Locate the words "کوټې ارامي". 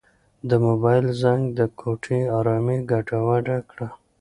1.79-2.77